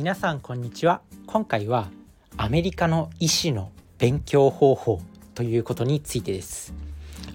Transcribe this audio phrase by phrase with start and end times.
[0.00, 1.02] 皆さんこんにちは。
[1.26, 1.90] 今回は
[2.38, 5.02] アメリカの医師の勉強方法
[5.34, 6.72] ということについてです。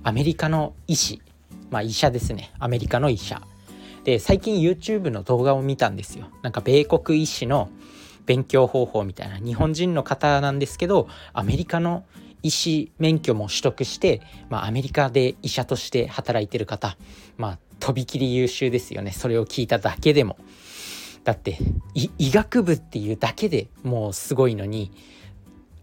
[0.02, 1.22] アメリカの医師。
[1.70, 2.52] まあ医者ですね。
[2.58, 3.40] アメリカの医者。
[4.04, 6.26] で最近 YouTube の動画を見たんですよ。
[6.42, 7.70] なんか米国医師の
[8.26, 9.38] 勉強方法みたいな。
[9.38, 12.04] 日本人の方なんですけどアメリカの
[12.42, 16.98] 医師免許も取得して、まあ、アメリカで医者として働いてる方。
[17.38, 19.12] まあとびきり優秀ですよね。
[19.12, 20.40] それを聞いただけでも。
[21.26, 21.58] だって
[21.96, 24.92] 医学部っていうだけでもうすごいのに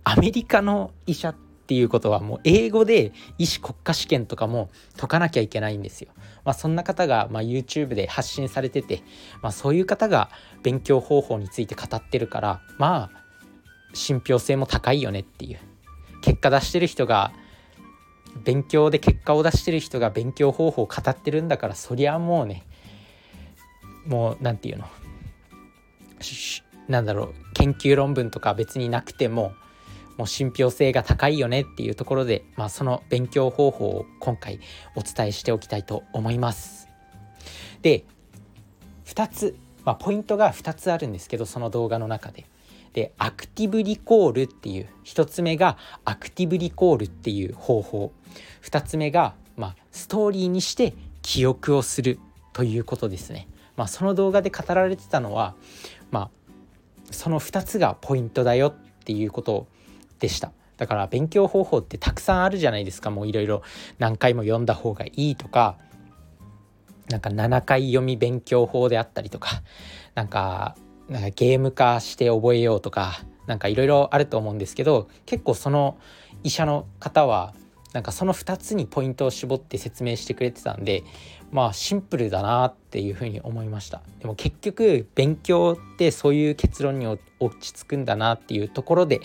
[0.05, 6.13] アメリカの医者っていうことはもう英語で医師国家試験とかも解かなきゃいけないんですよ。
[6.45, 9.03] まあ、そんな方がま YouTube で発信されてて、
[9.43, 10.31] まあ、そういう方が
[10.63, 13.23] 勉強方法について語ってるからまあ
[13.95, 15.59] 信憑性も高いよねっていう
[16.21, 17.33] 結果出してる人が
[18.45, 22.65] 勉強で結果を出してる人が勉強方法を語ってるんだからそりゃもうね
[24.07, 24.89] もう何て言うの
[26.89, 29.53] なんだろう研究論文とか別になくても
[30.17, 34.61] もう信憑性が高いよねっていうところで、まあ、その勉強方法を今回
[34.95, 36.89] お伝えしておきたいと思います。
[37.81, 38.05] で
[39.07, 42.47] 2つ、まあ、ポイントが2つあるんですけどその動画の中で。
[42.93, 48.13] でアクティブリコールっていう1つ目がアクティブリコールっていう方法
[48.63, 50.93] 2つ目が、まあ、ストーリーにして
[51.23, 52.19] 記憶をする
[52.53, 53.49] ということですね。
[53.77, 55.55] まあ、その動画で語られてたのは、
[56.11, 56.31] まあ、
[57.11, 59.67] その2つがポイントだよっていうこと
[60.19, 60.53] でした。
[60.77, 63.63] だから勉強方法ってたくさんあるじゃないですかもういろいろ
[63.99, 65.77] 何回も読んだ方がいいとか
[67.09, 69.63] なんか7回読み勉強法であったりとか
[70.15, 70.77] なんか
[71.09, 75.99] なんかゲーム化して覚えようとかなんかいろいろあると思うんですけど結構その
[76.43, 77.55] 医者の方は
[77.93, 81.05] なんかその2つにポイントを絞って説明してくれてたんで
[81.51, 84.01] まあシンプルだなっていうふうに思いました。
[84.21, 87.21] でも結局勉強ってそういう結論に落
[87.61, 89.21] ち着くんだなっていうところで、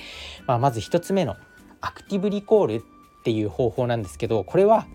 [0.45, 1.37] まあ、まず1つ目の
[1.79, 2.81] アクティブリコールっ
[3.23, 4.87] ていう方法なんですけどこれは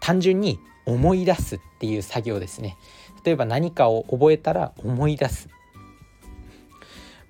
[0.00, 2.76] 単純に思い出すっていう作業ですね。
[3.24, 5.48] 例えば何かを覚えたら思い出す。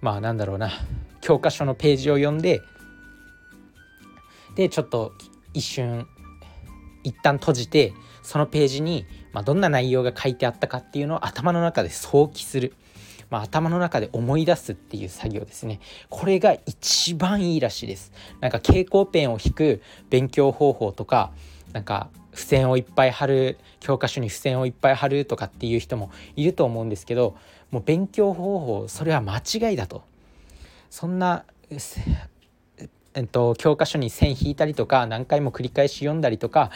[0.01, 0.71] まあなんだろうな。
[1.21, 2.61] 教科書のページを読んで
[4.55, 5.13] でちょっと
[5.55, 6.07] 一瞬
[7.05, 12.75] 一旦閉じてそのページに、まあ、どんな内容が書いてあったかっていうのを頭の中で想起する、
[13.31, 15.81] まあ、頭の中で思い出すっていう作業ですね。
[16.09, 18.13] これが一番いいらしいです。
[18.41, 21.33] なんか蛍光ペンを引く勉強方法とか
[21.73, 27.37] なんか付箋をいっぱい貼る教科書に付箋をいっぱい貼るとかっていう人もいると思うんですけど
[27.71, 30.03] もう勉強方法それは間違いだと。
[30.91, 31.45] そんな
[33.15, 36.71] えっと、教科書に線引いたりとか何回も繰り返し読んだりとか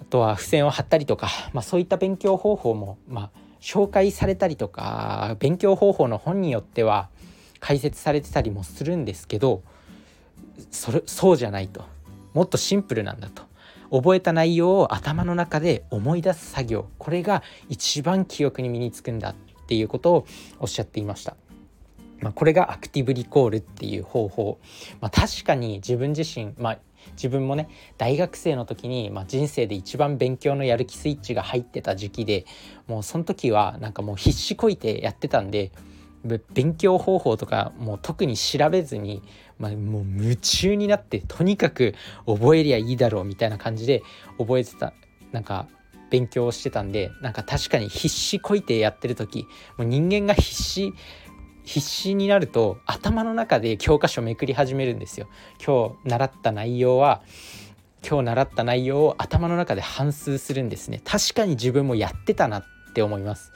[0.00, 7.08] あとは付箋を貼ったりとか、まあ、そういった勉強方法も、まあ、紹介されたりとか勉強方法の本によっては
[7.60, 9.62] 解説されてたりもするんですけど
[10.70, 11.84] それそうじゃないと。
[12.32, 13.42] もっとシンプルなんだと。
[13.90, 16.86] 覚えた内容を頭の中で思い出す作業。
[16.98, 19.34] これが一番記憶に身につくんだっ
[19.66, 20.26] ていうことを
[20.58, 21.36] おっしゃっていました。
[22.24, 24.58] まあ、これがアクティブリコールっていう方法、
[25.02, 26.78] まあ、確かに自分自身、まあ、
[27.16, 27.68] 自分もね
[27.98, 32.46] 大学生の時に、まあ、人生で一番勉強のやる気スイッチが入ってた時期で
[32.86, 35.70] もうその時はなんかもう必死こいてやってたんで
[36.54, 39.22] 勉強方法とかもう特に調べずに、
[39.58, 44.02] まあ、もう夢中になってとにかく覚えりゃいいだろうみたいな感じで
[44.38, 44.94] 覚えてた
[45.32, 45.68] なんか
[46.08, 49.46] 勉強をしてたんでなんか確かに必死こいてやってる時
[49.76, 50.94] もう人間が必死
[51.64, 55.28] 必死になると頭の中で教科書めくり始めるんですよ。
[55.64, 57.22] 今日習った内容は
[58.06, 61.00] 今日習った内容を頭の中で反芻するんですね。
[61.04, 62.64] 確かに自分もやってたなっ
[62.94, 63.52] て思います。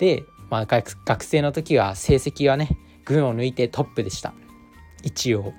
[0.00, 2.68] で、まあ、学生の時は成績はね
[3.04, 4.34] 群を抜いてトップでした。
[5.02, 5.54] 一応。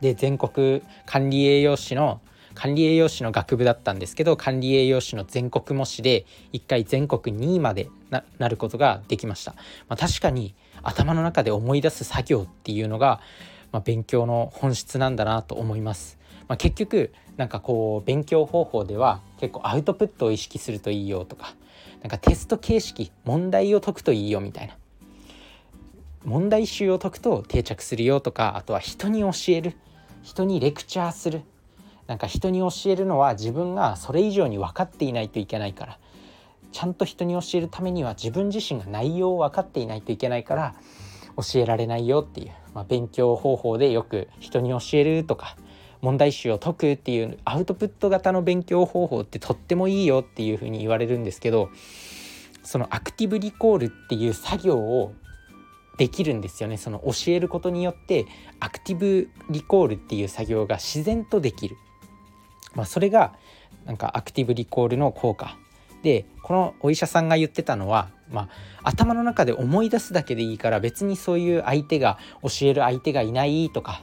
[0.00, 2.20] で全国管理栄養士の
[2.54, 9.52] 管理栄養士の学部だったんですけど管理栄養士の全国模試で1回全国2位までななることができました、
[9.88, 13.20] まあ、確かに頭の中で思い出す作業っていうのが、
[13.72, 21.54] まあ、勉強の本質なんだなと思います、まあ、結局なんかこう勉強方法では結構アウトプットを意識するといいよとか
[22.02, 24.76] なんかテスト形式問題を解くといいよみたいな。
[26.24, 29.76] 問題集を解くと定着するよとかあとは人に教える。
[30.22, 31.42] 人にレクチャーする。
[32.08, 35.98] なんか人に教えるのは自分がそれ以上に分かっていないといけないから。
[36.72, 40.74] ちゃんと人に教えるためには自分自身が内容を分かっていないといけないから
[41.36, 45.56] 教えられないよっていう、まあ、勉強方法でよく人に教えるとか
[46.00, 51.70] 問題集を解くっていうアウトプット型の勉強方法ってとってもいいよっていうふうに言われるんですけど
[52.64, 55.14] そのアクティブリコールっていう作業を
[55.98, 56.78] できるんですよね。
[56.78, 58.26] その教えることによって
[58.60, 61.76] アクティブリコールっていう作業が自然とできる、
[62.74, 63.34] まあ、それが
[63.84, 65.58] なんかアクティブリコールの効果。
[66.02, 68.48] でこのお医者さんが言ってたのは、ま
[68.82, 74.02] あ、頭の中で思い出すだけでいいから別にそういう相手が教える相手がいないとか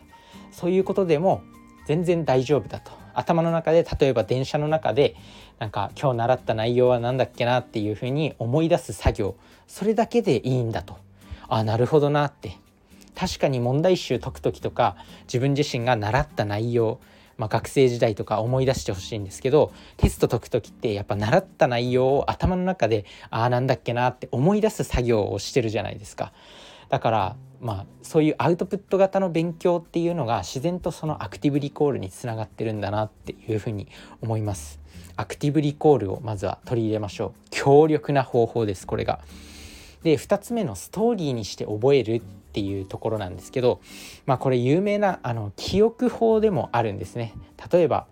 [0.51, 1.43] そういうことでも
[1.85, 2.91] 全然大丈夫だと。
[3.13, 5.15] 頭の中で例えば電車の中で
[5.57, 9.35] なんか今日習った内容は何だっけなっていうふうに思い出す作業。
[9.67, 10.97] それだけでいいんだと。
[11.47, 12.57] あなるほどなって。
[13.15, 16.99] 確かに問題集解く時とか自分自身が習った内容
[17.39, 26.33] まあ、学生時代とか思い出してほしいんですけどテスト解く時ってやっぱ習った内容を頭の中でああなんだっけなって思い出す作業をしてるじゃないですか。
[26.89, 33.87] だからまあそういうアウトプット型の勉強っていうのが自然とそのアクティブリコールにつながってるんだなっていうふうに
[34.21, 34.79] 思います。
[35.15, 37.47] アクティブリコールをまずは取り入れましょう。
[37.51, 39.21] 強力な方法ですこれが。
[40.03, 42.21] で2つ目のストーリーにして覚えるっ
[42.53, 43.81] ていうところなんですけど、
[44.25, 47.33] まあ、これ有名なあの記憶法でもあるんですね。
[47.71, 48.07] 例えば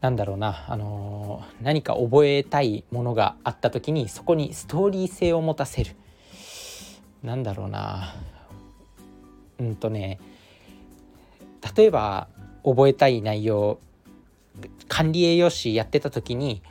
[0.00, 5.96] なんだろうな、あのー、何か覚えたいものがあった時にそこにストーリー性を持たせる。
[7.22, 8.14] なんだろうな
[9.60, 10.18] うんとね
[11.76, 12.26] 例えば
[12.64, 13.78] 覚えたい内容
[14.88, 16.62] 管理栄養士やってた時に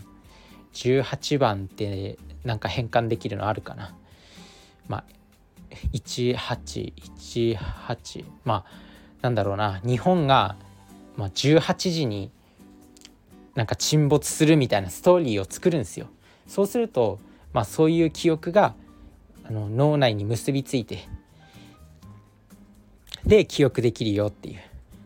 [0.72, 3.96] 18番ってなんか変換できるのあるかな。
[4.88, 5.04] まあ
[5.92, 8.72] 1818まあ
[9.22, 9.80] なんだろうな。
[9.84, 10.56] 日本が、
[11.16, 12.30] まあ、18時に
[13.54, 16.06] なんか沈没するみたいなストーリーを作るんですよ。
[16.46, 17.18] そうすると、
[17.52, 18.74] まあ、そういう記憶が
[19.44, 21.08] あの脳内に結びついて
[23.26, 24.60] で記憶できるよっていう。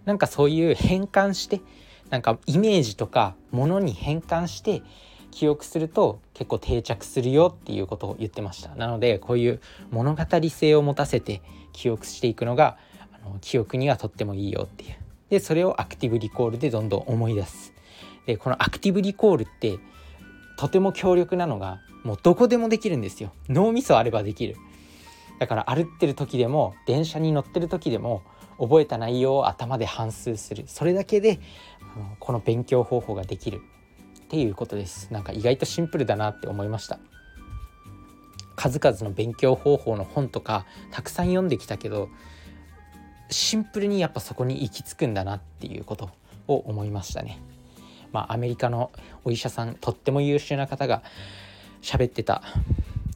[0.05, 1.61] なんかそういう変換して
[2.11, 4.83] なんかイメージとかものに変換して
[5.31, 8.75] 記憶すると結構定着するよっていうことを言ってました。
[8.77, 11.43] なのでこういう物語性を持たせて
[11.73, 12.77] 記憶していくのが
[13.13, 14.97] あの記憶にはとってもいいよっていう。
[15.31, 17.74] でそれをアクティブリコールでどんどん思い出す。
[18.27, 19.79] でこのアクティブリコールって
[20.57, 23.33] とても強力なのがもうどこでもできるんですよ。
[23.49, 24.57] 脳みそあればできる。
[25.41, 28.23] だから歩ってる時でも電車に乗ってる時でも
[28.59, 30.65] 覚えた内容を頭で反芻する。
[30.67, 31.41] それだけで
[32.21, 33.61] この勉強方法ができる。
[34.25, 35.13] っていうことです。
[35.13, 36.99] なんか意外とシンプルだなって思いました。
[38.57, 42.09] 数々の勉強方法の本とかたくさん読んできたけど
[43.31, 46.11] シンプルにやっぱそこに行き着くんだなっていうこと
[46.47, 47.41] を思いましたね。
[48.15, 48.93] まあ、アメリカの
[49.25, 51.03] お医者さんとっても優秀な方が
[51.83, 52.43] 喋ってた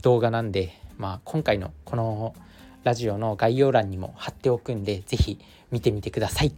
[0.03, 2.35] 動画なんで、まあ、今回のこの
[2.83, 5.39] ラジオの概要欄にも貼っておくんで是非
[5.71, 6.53] 見てみてください。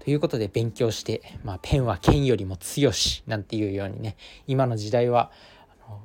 [0.00, 4.16] ということで勉強して、まあ、ペンは剣よりも強しなんていうようにね
[4.48, 5.30] 今の時代は
[5.86, 6.00] あの、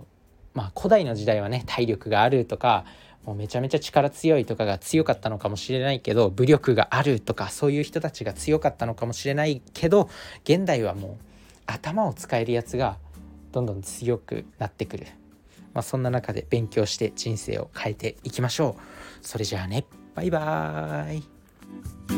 [0.54, 2.86] まあ、古代の時代はね体力があるとか
[3.26, 10.12] もうめちゃめちゃ力強いとかが強かったのかもしれないけど武力があるとかそういう人たちが強かったのかもしれないけど
[10.44, 11.27] 現代はもう
[11.68, 12.98] 頭を使えるやつが
[13.52, 15.08] どんどん強くなってくる、
[15.74, 19.26] まあ、そんな中で勉強して人生を変えていきましょう。
[19.26, 19.86] それじゃあね。
[20.16, 22.17] バイバーイ。